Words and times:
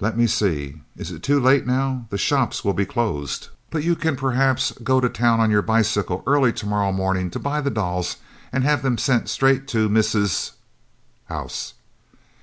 "Let 0.00 0.16
me 0.16 0.26
see, 0.26 0.80
it 0.96 1.10
is 1.10 1.20
too 1.20 1.38
late 1.38 1.66
now, 1.66 2.06
the 2.08 2.16
shops 2.16 2.64
will 2.64 2.72
be 2.72 2.86
closed, 2.86 3.48
but 3.68 3.84
you 3.84 3.94
can 3.94 4.16
perhaps 4.16 4.72
go 4.82 5.00
to 5.00 5.08
town 5.10 5.38
on 5.38 5.50
your 5.50 5.60
bicycle 5.60 6.24
early 6.26 6.50
to 6.54 6.64
morrow 6.64 6.92
morning 6.92 7.28
to 7.32 7.38
buy 7.38 7.60
the 7.60 7.68
dolls 7.68 8.16
and 8.54 8.64
have 8.64 8.80
them 8.82 8.96
sent 8.96 9.28
straight 9.28 9.68
to 9.68 9.90
Mrs. 9.90 10.28
's 10.30 10.52
house." 11.26 11.74